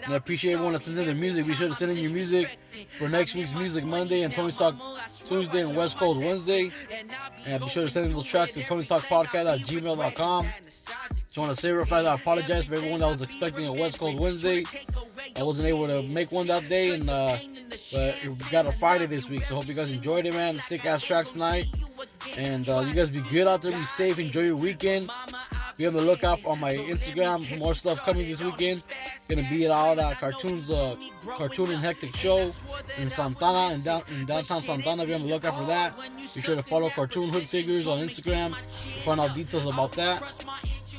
And 0.03 0.13
I 0.13 0.17
appreciate 0.17 0.53
everyone 0.53 0.73
that 0.73 0.81
sends 0.81 0.99
in 0.99 1.05
their 1.05 1.15
music. 1.15 1.45
Be 1.45 1.53
sure 1.53 1.69
to 1.69 1.75
send 1.75 1.91
in 1.91 1.97
your 1.97 2.11
music 2.11 2.59
for 2.97 3.07
next 3.07 3.35
week's 3.35 3.53
Music 3.53 3.85
Monday 3.85 4.23
and 4.23 4.33
Tony 4.33 4.51
Talk 4.51 4.75
Tuesday 5.25 5.61
and 5.61 5.75
West 5.75 5.97
Coast 5.97 6.19
Wednesday. 6.19 6.69
And 7.45 7.63
be 7.63 7.69
sure 7.69 7.85
to 7.85 7.89
send 7.89 8.07
in 8.07 8.13
those 8.13 8.25
tracks 8.25 8.53
to 8.53 8.63
Tony 8.65 8.83
Talk 8.83 9.03
Podcast 9.03 9.47
at. 9.49 9.59
Just 11.37 11.37
want 11.37 11.55
to 11.55 11.61
say 11.61 11.71
real 11.71 11.85
fast, 11.85 12.09
I 12.09 12.15
apologize 12.15 12.65
for 12.65 12.73
everyone 12.73 12.99
that 12.99 13.11
was 13.11 13.21
expecting 13.21 13.67
a 13.67 13.73
West 13.73 13.99
Coast 13.99 14.19
Wednesday. 14.19 14.63
I 15.39 15.43
wasn't 15.43 15.67
able 15.67 15.85
to 15.85 16.11
make 16.11 16.31
one 16.31 16.47
that 16.47 16.67
day, 16.67 16.95
and 16.95 17.07
uh, 17.09 17.37
but 17.93 18.23
we 18.23 18.35
got 18.51 18.65
a 18.65 18.71
Friday 18.71 19.05
this 19.05 19.29
week. 19.29 19.45
So 19.45 19.55
hope 19.55 19.67
you 19.67 19.73
guys 19.73 19.91
enjoyed 19.91 20.25
it, 20.25 20.33
man. 20.33 20.59
Sick 20.67 20.85
ass 20.85 21.03
tracks 21.03 21.33
tonight, 21.33 21.69
and 22.37 22.67
uh, 22.69 22.79
you 22.79 22.93
guys 22.93 23.09
be 23.09 23.21
good 23.21 23.47
out 23.47 23.61
there, 23.61 23.71
be 23.71 23.83
safe, 23.83 24.19
enjoy 24.19 24.41
your 24.41 24.55
weekend. 24.55 25.09
Be 25.77 25.85
on 25.85 25.93
the 25.93 26.01
lookout 26.01 26.43
on 26.43 26.59
my 26.59 26.73
Instagram 26.73 27.45
for 27.45 27.57
more 27.57 27.75
stuff 27.75 28.03
coming 28.03 28.27
this 28.27 28.41
weekend. 28.41 28.81
Gonna 29.29 29.47
be 29.47 29.65
it 29.65 29.69
all 29.69 29.99
at 29.99 30.17
Cartoons, 30.17 30.69
uh, 30.71 30.95
Cartoon 31.37 31.69
and 31.71 31.79
Hectic 31.79 32.15
Show 32.15 32.51
in 32.97 33.09
Santa 33.09 33.45
Ana 33.45 33.75
and 33.75 33.83
down 33.83 34.01
in 34.09 34.25
downtown 34.25 34.61
Santa 34.61 34.89
Ana. 34.89 35.05
Be 35.05 35.13
on 35.13 35.21
the 35.21 35.27
lookout 35.27 35.55
for 35.55 35.65
that. 35.65 35.95
Be 36.33 36.41
sure 36.41 36.55
to 36.55 36.63
follow 36.63 36.89
Cartoon 36.89 37.29
Hood 37.29 37.47
Figures 37.47 37.85
on 37.85 37.99
Instagram 37.99 38.55
to 38.55 39.03
find 39.03 39.19
out 39.19 39.35
details 39.35 39.71
about 39.71 39.91
that. 39.91 40.23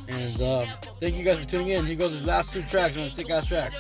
And 0.09 0.41
uh, 0.41 0.67
thank 1.01 1.17
you 1.17 1.25
guys 1.25 1.39
for 1.39 1.45
tuning 1.45 1.69
in. 1.69 1.85
Here 1.85 1.97
goes 1.97 2.13
his 2.13 2.27
last 2.27 2.53
two 2.53 2.63
tracks 2.63 2.97
on 2.97 3.05
the 3.05 3.11
sick 3.11 3.31
ass 3.31 3.47
track. 3.47 3.75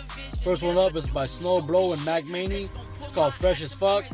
First 0.44 0.62
one 0.62 0.76
up 0.78 0.94
is 0.94 1.08
by 1.08 1.26
Sno 1.26 1.60
Blo 1.60 1.92
and 1.92 2.04
Mac 2.04 2.24
Mainy. 2.24 2.68
It's 3.02 3.12
called 3.14 3.34
Fresh 3.34 3.62
as 3.62 3.72
Fuck. 3.72 4.04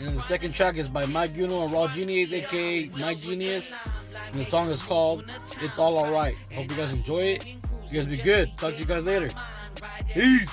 And 0.00 0.16
the 0.16 0.22
second 0.22 0.54
track 0.54 0.76
is 0.76 0.88
by 0.88 1.06
Mic 1.06 1.38
Uno 1.38 1.64
and 1.64 1.72
Raw 1.72 1.86
Genius, 1.88 2.32
aka 2.32 2.88
Mic 2.96 3.18
Genius. 3.18 3.72
And 4.32 4.34
the 4.34 4.44
song 4.44 4.70
is 4.70 4.82
called 4.82 5.30
It's 5.60 5.78
All 5.78 5.96
Alright. 5.98 6.36
Hope 6.52 6.70
you 6.70 6.76
guys 6.76 6.92
enjoy 6.92 7.20
it. 7.20 7.46
You 7.46 8.00
guys 8.00 8.06
be 8.06 8.16
good. 8.16 8.56
Talk 8.56 8.72
to 8.72 8.78
you 8.78 8.84
guys 8.84 9.04
later. 9.04 9.28
Peace. 10.12 10.52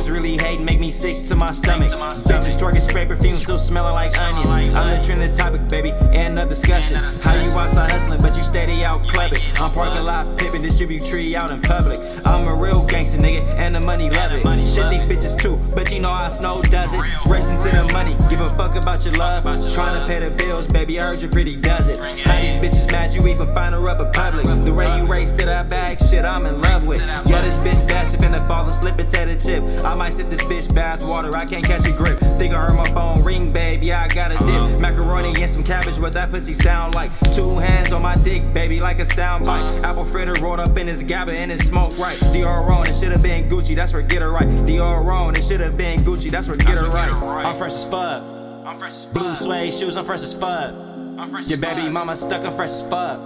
Niggas 0.00 0.10
really 0.10 0.38
make 0.38 0.60
sick 0.90 1.24
to 1.24 1.36
my 1.36 1.50
stomach. 1.52 1.90
Bitches 1.90 2.56
twerking 2.58 2.80
spray 2.80 3.06
perfume, 3.06 3.40
still 3.40 3.58
smelling 3.58 3.94
like 3.94 4.16
onions. 4.18 4.48
I'm 4.74 4.96
the 4.96 5.04
trending 5.04 5.32
topic, 5.34 5.68
baby, 5.68 5.92
and 6.12 6.38
a 6.38 6.46
discussion. 6.46 6.96
How 6.96 7.34
you 7.34 7.50
outside 7.58 7.90
hustling, 7.90 8.20
but 8.20 8.36
you 8.36 8.42
steady 8.42 8.84
out 8.84 9.04
clubbing. 9.06 9.40
I'm 9.56 9.72
parking 9.72 10.04
lot 10.04 10.38
pippin', 10.38 10.62
distribute 10.62 11.04
tree 11.04 11.34
out 11.36 11.50
in 11.50 11.60
public. 11.62 11.98
I'm 12.26 12.48
a 12.48 12.54
real 12.54 12.86
gangster, 12.86 13.18
nigga, 13.18 13.42
and 13.56 13.74
the 13.74 13.80
money 13.82 14.10
love 14.10 14.32
it. 14.32 14.42
Shit 14.66 14.90
these 14.90 15.04
bitches 15.04 15.40
too, 15.40 15.56
but 15.74 15.90
you 15.92 16.00
know 16.00 16.12
how 16.12 16.28
Snow 16.28 16.62
does 16.62 16.92
it. 16.92 17.00
Racing 17.26 17.58
to 17.58 17.70
the 17.76 17.88
money, 17.92 18.16
give 18.28 18.40
a 18.40 18.50
fuck 18.56 18.74
about 18.74 19.04
your 19.04 19.14
love. 19.14 19.44
Trying 19.72 20.00
to 20.00 20.06
pay 20.06 20.20
the 20.20 20.30
bills, 20.30 20.66
baby, 20.66 21.00
I 21.00 21.06
heard 21.06 21.20
you 21.22 21.28
pretty 21.28 21.60
does 21.60 21.88
it. 21.88 21.98
How 21.98 22.40
these 22.40 22.56
bitches 22.56 22.90
mad, 22.90 23.14
you 23.14 23.26
even 23.28 23.52
find 23.54 23.74
her 23.74 23.88
up 23.88 24.00
in 24.00 24.12
public. 24.12 24.44
The 24.64 24.72
way 24.72 24.98
you 24.98 25.06
race 25.06 25.32
to 25.32 25.44
that 25.44 25.68
bag, 25.68 25.98
shit, 26.08 26.24
I'm 26.24 26.46
in 26.46 26.60
love 26.60 26.86
with. 26.86 27.00
Yeah, 27.00 27.40
this 27.42 27.56
bitch 27.56 27.88
bad, 27.88 28.08
she 28.08 28.16
finna 28.16 28.46
fall 28.46 28.68
asleep 28.68 28.98
and 28.98 29.08
take 29.08 29.28
a 29.28 29.36
chip. 29.36 29.62
I 29.84 29.94
might 29.94 30.14
sip 30.14 30.28
this 30.28 30.42
bitch 30.42 30.74
bath 30.74 30.79
water, 31.02 31.30
I 31.36 31.44
can't 31.44 31.64
catch 31.64 31.86
a 31.86 31.92
grip. 31.92 32.18
Think 32.38 32.54
I 32.54 32.60
heard 32.66 32.76
my 32.76 32.88
phone 32.90 33.22
ring, 33.24 33.52
baby, 33.52 33.92
I 33.92 34.08
got 34.08 34.30
a 34.30 34.38
dip. 34.38 34.48
Uh-huh. 34.48 34.78
Macaroni 34.78 35.40
and 35.40 35.50
some 35.50 35.62
cabbage, 35.62 35.98
what 35.98 36.12
that 36.14 36.30
pussy 36.30 36.52
sound 36.54 36.94
like. 36.94 37.10
Two 37.34 37.58
hands 37.58 37.92
on 37.92 38.02
my 38.02 38.14
dick, 38.16 38.52
baby, 38.54 38.78
like 38.78 38.98
a 38.98 39.06
sound 39.06 39.44
bite. 39.44 39.60
Uh-huh. 39.60 39.86
Apple 39.86 40.04
fritter 40.04 40.34
rolled 40.40 40.60
up 40.60 40.76
in 40.76 40.86
his 40.86 41.02
gabba 41.02 41.38
and 41.38 41.50
it 41.52 41.62
smoke 41.62 41.96
right. 41.98 42.16
Dior 42.32 42.68
on, 42.70 42.86
it 42.88 42.94
should've 42.94 43.22
been 43.22 43.48
Gucci, 43.48 43.76
that's 43.76 43.92
where 43.92 44.02
get 44.02 44.22
it 44.22 44.28
right. 44.28 44.48
Dior 44.66 45.04
on, 45.12 45.36
it 45.36 45.44
should've 45.44 45.76
been 45.76 46.02
Gucci, 46.04 46.30
that's 46.30 46.48
where 46.48 46.56
get 46.56 46.76
it 46.76 46.82
right. 46.82 47.10
I'm 47.44 47.56
fresh 47.56 47.74
as 47.74 47.84
fuck. 47.84 48.22
on 48.22 48.78
fresh 48.78 48.92
as 48.92 49.06
Blue 49.06 49.34
suede 49.34 49.74
shoes, 49.74 49.96
I'm 49.96 50.04
fresh 50.04 50.22
as 50.22 50.32
fuck. 50.32 50.74
Your 51.48 51.58
baby 51.58 51.88
mama 51.90 52.16
stuck, 52.16 52.44
I'm 52.44 52.52
fresh 52.52 52.70
as 52.70 52.82
fuck. 52.82 53.20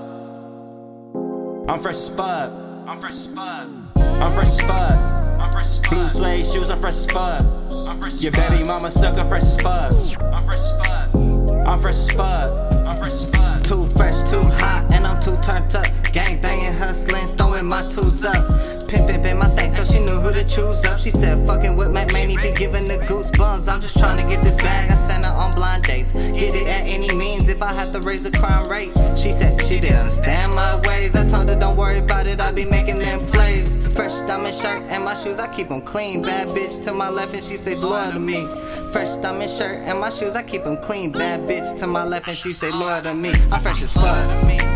I'm 1.68 1.78
fresh 1.78 1.96
as 1.96 2.08
fuck. 2.08 2.52
I'm 2.86 2.98
fresh 2.98 3.12
as 3.12 3.26
fuck. 3.28 3.68
I'm 3.96 4.32
fresh 4.32 4.48
as 4.48 4.60
fuck. 4.60 5.23
I'm 5.44 5.52
fresh 5.52 5.66
as 5.66 5.78
fuck. 5.78 5.90
Blue 5.90 6.08
suede 6.08 6.46
shoes, 6.46 6.70
I'm 6.70 6.78
fresh 6.78 6.94
as 6.94 7.06
fuck. 7.06 7.42
I'm 7.70 8.00
fresh 8.00 8.14
as 8.14 8.22
Your 8.22 8.32
baby 8.32 8.64
mama 8.64 8.90
stuck, 8.90 9.18
I'm 9.18 9.28
fresh 9.28 9.42
as 9.42 9.60
fuck. 9.60 9.92
I'm 10.22 10.42
fresh 10.42 10.54
as 10.54 10.70
fuck. 10.72 11.14
I'm 11.14 11.78
fresh 11.78 11.96
as 11.96 12.10
fuck. 12.12 12.72
I'm 12.86 12.96
fresh 12.96 13.12
as 13.12 13.24
fuck. 13.26 13.62
Too 13.62 13.86
fresh, 13.88 14.30
too 14.30 14.40
hot, 14.40 14.90
and 14.94 15.06
I'm 15.06 15.20
too 15.20 15.36
turned 15.42 15.76
up. 15.76 15.86
Gang 16.14 16.40
banging, 16.40 16.72
hustling, 16.72 17.28
throwing 17.36 17.66
my 17.66 17.86
twos 17.90 18.24
up. 18.24 18.88
Pimp 18.88 19.04
pimpin' 19.04 19.38
my 19.38 19.46
thing, 19.46 19.68
so 19.68 19.84
she 19.84 20.02
knew 20.06 20.18
who 20.18 20.32
to 20.32 20.44
choose 20.44 20.82
up. 20.86 20.98
She 20.98 21.10
said, 21.10 21.46
fucking 21.46 21.76
with 21.76 21.90
Mac 21.90 22.10
Mainy, 22.14 22.38
be 22.38 22.50
giving 22.52 22.86
the 22.86 22.96
goosebumps. 23.04 23.70
I'm 23.70 23.82
just 23.82 23.98
trying 23.98 24.16
to 24.16 24.26
get 24.26 24.42
this 24.42 24.56
bag. 24.56 24.90
I 24.90 24.94
sent 24.94 25.26
her 25.26 25.30
on 25.30 25.52
blind 25.52 25.84
dates. 25.84 26.14
Get 26.14 26.54
it 26.54 26.66
at 26.66 26.86
any 26.86 27.14
means 27.14 27.50
if 27.50 27.60
I 27.60 27.74
have 27.74 27.92
to 27.92 28.00
raise 28.00 28.24
the 28.24 28.30
crime 28.38 28.66
rate. 28.70 28.92
She 29.18 29.30
said 29.30 29.62
she 29.66 29.78
didn't 29.78 29.98
understand 29.98 30.54
my 30.54 30.80
ways. 30.88 31.14
I 31.14 31.28
told 31.28 31.50
her, 31.50 31.54
don't 31.54 31.76
worry 31.76 31.98
about 31.98 32.26
it, 32.26 32.40
I 32.40 32.50
be 32.50 32.64
making 32.64 32.98
them 32.98 33.26
plays. 33.26 33.83
Fresh 33.94 34.22
diamond 34.22 34.54
shirt 34.56 34.82
and 34.90 35.04
my 35.04 35.14
shoes, 35.14 35.38
I 35.38 35.46
keep 35.54 35.68
them 35.68 35.80
clean. 35.80 36.20
Bad 36.22 36.48
bitch 36.48 36.82
to 36.84 36.92
my 36.92 37.08
left, 37.08 37.32
and 37.32 37.44
she 37.44 37.54
say 37.54 37.76
loyal 37.76 38.10
to 38.10 38.18
me. 38.18 38.44
Fresh 38.90 39.14
diamond 39.16 39.48
shirt 39.48 39.78
and 39.86 40.00
my 40.00 40.10
shoes, 40.10 40.34
I 40.34 40.42
keep 40.42 40.64
them 40.64 40.76
clean. 40.78 41.12
Bad 41.12 41.40
bitch 41.48 41.78
to 41.78 41.86
my 41.86 42.02
left, 42.02 42.26
and 42.26 42.36
she 42.36 42.50
say 42.50 42.72
loyal 42.72 43.02
to 43.02 43.14
me. 43.14 43.32
I'm 43.52 43.62
fresh 43.62 43.82
as 43.82 43.92
fuck. 43.92 44.74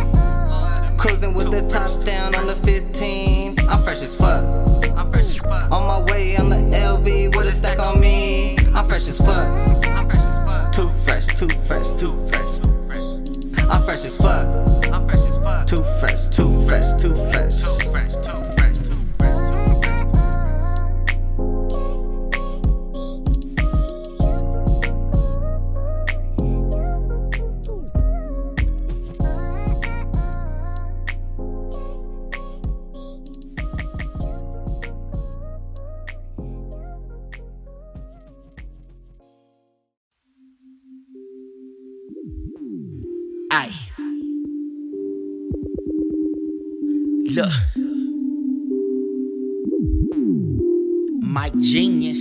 Cruising 0.96 1.34
with 1.34 1.50
the 1.50 1.66
top 1.68 2.04
down 2.04 2.36
on 2.36 2.46
the 2.46 2.54
15. 2.56 3.58
I'm 3.68 3.82
fresh 3.82 4.02
as 4.02 4.14
fuck. 4.14 4.44
On 5.72 5.86
my 5.86 6.00
way 6.12 6.36
on 6.36 6.48
the 6.48 6.56
LV 6.56 7.34
with 7.36 7.46
a 7.46 7.52
stack 7.52 7.80
on 7.80 8.00
me. 8.00 8.56
I'm 8.72 8.86
fresh 8.86 9.08
as 9.08 9.18
fuck. 9.18 10.72
Too 10.72 10.88
fresh, 11.04 11.26
too 11.26 11.48
fresh, 11.66 11.86
too 11.98 12.14
fresh. 12.28 12.58
I'm 13.68 13.82
fresh 13.82 14.04
as 14.06 14.16
fuck. 14.16 14.37
Aye. 43.50 43.72
Look. 47.34 47.52
My 51.22 51.50
genius. 51.60 52.18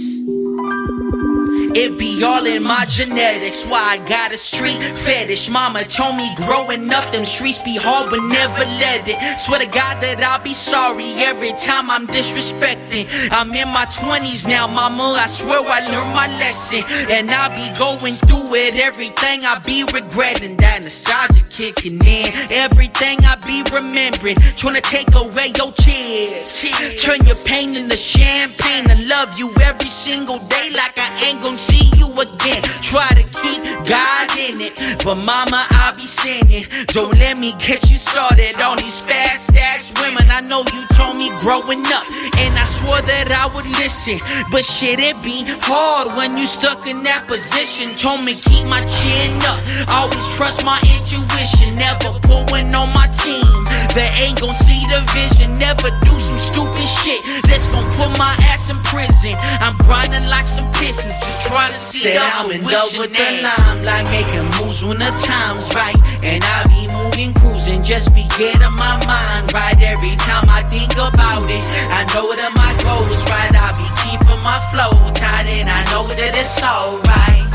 It 0.89 1.99
be 1.99 2.23
all 2.23 2.45
in 2.45 2.63
my 2.63 2.85
genetics. 2.89 3.65
Why 3.65 3.79
I 3.79 4.09
got 4.09 4.31
a 4.31 4.37
street 4.37 4.81
fetish. 4.81 5.49
Mama 5.49 5.83
told 5.83 6.15
me 6.15 6.33
growing 6.35 6.89
up, 6.91 7.11
them 7.11 7.23
streets 7.23 7.61
be 7.61 7.75
hard, 7.75 8.09
but 8.09 8.19
never 8.29 8.65
let 8.81 9.07
it. 9.07 9.39
Swear 9.39 9.59
to 9.59 9.65
God 9.65 10.01
that 10.01 10.23
I'll 10.23 10.43
be 10.43 10.53
sorry 10.53 11.05
every 11.21 11.53
time 11.53 11.91
I'm 11.91 12.07
disrespecting. 12.07 13.07
I'm 13.31 13.53
in 13.53 13.67
my 13.67 13.85
20s 13.85 14.47
now, 14.47 14.65
mama. 14.65 15.03
I 15.03 15.27
swear 15.27 15.61
I 15.61 15.81
learned 15.81 16.13
my 16.15 16.27
lesson. 16.39 16.83
And 17.11 17.29
I'll 17.29 17.53
be 17.53 17.69
going 17.77 18.15
through 18.15 18.55
it. 18.55 18.75
Everything 18.75 19.45
I 19.45 19.59
be 19.59 19.83
regretting. 19.93 20.57
That 20.57 20.83
nostalgia 20.83 21.43
kicking 21.49 22.03
in. 22.05 22.25
Everything 22.49 23.19
I 23.23 23.35
be 23.45 23.61
remembering. 23.71 24.37
Trying 24.55 24.75
to 24.75 24.81
take 24.81 25.13
away 25.13 25.53
your 25.57 25.71
tears. 25.73 26.65
Turn 27.03 27.19
your 27.25 27.37
pain 27.45 27.75
into 27.75 27.97
champagne. 27.97 28.89
I 28.89 29.03
love 29.05 29.37
you 29.37 29.53
every 29.61 29.89
single 29.89 30.39
day 30.47 30.71
like 30.77 30.93
I 31.01 31.09
ain't 31.25 31.41
gonna 31.41 31.57
see 31.57 31.89
you 31.97 32.05
again. 32.13 32.61
Try 32.85 33.09
to 33.17 33.25
keep 33.41 33.59
God 33.89 34.29
in 34.37 34.61
it. 34.61 34.77
But 35.03 35.25
mama, 35.25 35.65
I 35.73 35.91
be 35.97 36.05
sinning. 36.05 36.65
Don't 36.93 37.17
let 37.17 37.39
me 37.39 37.57
get 37.57 37.89
you 37.89 37.97
started 37.97 38.61
on 38.61 38.77
these 38.77 39.03
fast 39.03 39.57
ass 39.57 39.91
women. 39.99 40.29
I 40.29 40.41
know 40.41 40.61
you 40.71 40.85
told 40.93 41.17
me 41.17 41.33
growing 41.41 41.81
up, 41.89 42.05
and 42.37 42.53
I 42.53 42.65
swore 42.77 43.01
that 43.01 43.33
I 43.33 43.49
would 43.57 43.65
listen. 43.81 44.21
But 44.51 44.63
shit, 44.63 44.99
it 44.99 45.17
be 45.25 45.43
hard 45.65 46.15
when 46.15 46.37
you 46.37 46.45
stuck 46.45 46.85
in 46.85 47.01
that 47.03 47.25
position. 47.25 47.97
Told 47.97 48.23
me 48.23 48.37
keep 48.37 48.69
my 48.69 48.85
chin 48.85 49.33
up, 49.49 49.65
always 49.89 50.25
trust 50.37 50.63
my 50.63 50.77
intuition. 50.93 51.73
Never 51.75 52.13
one 52.53 52.69
on 52.77 52.93
my 52.93 53.09
team. 53.17 53.49
They 53.97 54.13
ain't 54.21 54.39
gon' 54.39 54.53
see 54.53 54.85
the 54.93 55.01
vision. 55.17 55.57
Never 55.57 55.89
do 56.05 56.13
some 56.21 56.37
stupid 56.37 56.85
shit 56.85 57.25
that's 57.49 57.65
gon' 57.73 57.89
put 57.97 58.13
my 58.21 58.29
ass 58.45 58.46
in 58.69 58.77
prison. 58.83 59.35
I'm 59.63 59.77
grinding 59.85 60.27
like 60.29 60.47
some 60.47 60.67
pistons, 60.73 61.13
just 61.23 61.47
trying 61.47 61.71
to 61.71 61.79
see 61.79 61.99
Said 62.11 62.17
I'm 62.19 62.51
in 62.51 62.63
love 62.63 62.91
wishing 62.91 62.99
with 62.99 63.11
the 63.11 63.23
that- 63.23 63.43
limelight, 63.59 64.05
making 64.11 64.45
moves 64.59 64.83
when 64.83 64.97
the 64.99 65.11
time's 65.23 65.67
right. 65.75 65.97
And 66.23 66.43
I 66.43 66.67
be 66.67 66.87
moving, 66.91 67.33
cruising, 67.35 67.81
just 67.83 68.13
be 68.13 68.23
getting 68.37 68.75
my 68.75 68.99
mind 69.07 69.53
right. 69.53 69.77
Every 69.81 70.15
time 70.27 70.47
I 70.49 70.63
think 70.63 70.93
about 70.97 71.43
it, 71.49 71.63
I 71.91 72.03
know 72.13 72.27
that 72.35 72.51
my 72.55 72.71
goal 72.83 73.05
is 73.07 73.23
right. 73.31 73.53
I 73.55 73.71
be 73.79 73.87
keeping 74.03 74.41
my 74.43 74.59
flow 74.71 74.93
tight, 75.15 75.47
and 75.47 75.69
I 75.69 75.83
know 75.91 76.07
that 76.07 76.35
it's 76.35 76.59
alright. 76.63 77.47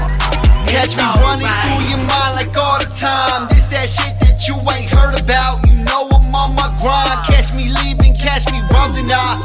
Catch 0.68 0.96
me 0.96 1.04
running 1.20 1.44
alright. 1.44 1.64
through 1.68 1.84
your 1.92 2.02
mind 2.08 2.32
like 2.40 2.56
all 2.56 2.80
the 2.80 2.88
time. 2.96 3.48
This 3.52 3.68
that 3.68 3.88
shit 3.92 4.16
that 4.24 4.40
you 4.48 4.56
ain't 4.72 4.88
heard 4.88 5.20
about. 5.20 5.60
You 5.68 5.76
know 5.84 6.08
I'm 6.08 6.32
on 6.32 6.56
my 6.56 6.68
grind. 6.80 7.20
Catch 7.28 7.52
me 7.52 7.68
leaving, 7.68 8.16
catch 8.16 8.48
me 8.48 8.58
rolling 8.72 9.12
up. 9.12 9.44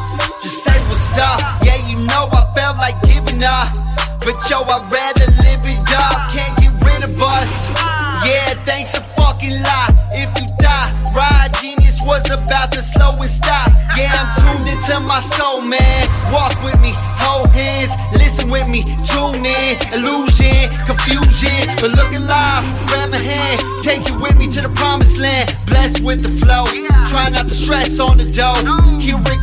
Up. 1.17 1.41
Yeah, 1.65 1.77
you 1.89 1.97
know 2.05 2.29
I 2.29 2.45
felt 2.53 2.77
like 2.77 2.93
giving 3.01 3.43
up. 3.43 3.73
But 4.21 4.37
yo, 4.49 4.61
I'd 4.61 4.85
rather 4.93 5.27
live 5.41 5.65
it 5.65 5.81
up. 5.97 6.29
Can't 6.29 6.53
get 6.61 6.73
rid 6.85 7.01
of 7.09 7.17
us. 7.17 7.73
Yeah, 8.21 8.53
thanks 8.69 8.97
a 8.97 9.01
fucking 9.01 9.57
lot. 9.63 9.97
If 10.13 10.29
you 10.37 10.45
die, 10.59 10.93
ride 11.15 11.57
genius 11.59 12.05
was 12.05 12.29
about 12.29 12.71
to 12.73 12.83
slow 12.83 13.17
and 13.17 13.29
stop. 13.29 13.71
Yeah, 13.97 14.13
I'm 14.13 14.29
tuned 14.37 14.69
into 14.69 14.99
my 15.09 15.19
soul, 15.19 15.61
man. 15.61 16.05
Walk 16.29 16.53
with 16.61 16.77
me, 16.81 16.93
hold 17.17 17.49
hands, 17.49 17.97
listen 18.13 18.51
with 18.51 18.69
me, 18.69 18.83
tune 19.01 19.41
in. 19.41 19.73
Illusion, 19.97 20.69
confusion, 20.85 21.65
but 21.81 21.97
look 21.97 22.13
alive. 22.13 22.61
Grab 22.93 23.09
my 23.09 23.17
hand, 23.17 23.57
take 23.81 24.05
you 24.09 24.21
with 24.21 24.37
me 24.37 24.45
to 24.53 24.61
the 24.61 24.69
promised 24.75 25.17
land. 25.17 25.49
Blessed 25.65 26.03
with 26.03 26.21
the 26.21 26.29
flow, 26.29 26.65
try 27.09 27.29
not 27.29 27.47
to 27.47 27.55
stress 27.55 27.99
on 27.99 28.17
the 28.17 28.29
dough. 28.29 28.96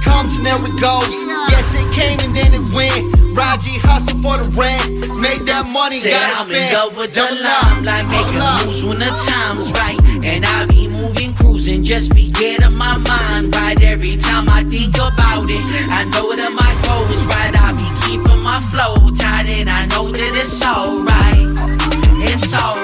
Comes 0.04 0.36
and 0.36 0.44
there 0.46 0.60
it 0.60 0.76
goes. 0.80 1.10
Yes, 1.50 1.74
it 1.74 1.88
came 1.96 2.18
and 2.20 2.32
then 2.36 2.52
it 2.52 2.64
went. 2.76 3.14
Raji 3.34 3.78
hustle 3.82 4.18
for 4.22 4.36
the 4.38 4.46
rent, 4.54 5.18
made 5.18 5.42
that 5.50 5.66
money, 5.66 5.98
Said 5.98 6.12
gotta 6.14 6.38
I'm 6.38 6.46
spend. 6.46 6.70
in 6.70 6.74
love 6.78 6.96
with 6.96 7.12
the 7.14 7.26
limelight, 7.26 8.06
making 8.06 8.46
moves 8.62 8.84
when 8.84 8.98
the 9.02 9.10
time's 9.26 9.72
right. 9.74 9.98
And 10.24 10.44
I 10.46 10.66
be 10.66 10.86
moving, 10.86 11.34
cruising, 11.34 11.82
just 11.82 12.14
be 12.14 12.30
getting 12.30 12.76
my 12.78 12.96
mind 12.98 13.50
right. 13.56 13.80
Every 13.82 14.16
time 14.16 14.48
I 14.48 14.62
think 14.62 14.94
about 14.94 15.50
it, 15.50 15.64
I 15.90 16.04
know 16.14 16.30
that 16.36 16.52
my 16.54 16.72
goal 16.86 17.02
is 17.10 17.24
right. 17.26 17.50
I 17.58 17.74
be 17.74 17.88
keeping 18.06 18.38
my 18.38 18.60
flow 18.70 19.10
tight, 19.10 19.48
and 19.50 19.68
I 19.68 19.86
know 19.86 20.12
that 20.12 20.32
it's 20.38 20.62
alright. 20.62 21.58
It's 22.22 22.54
alright. 22.54 22.83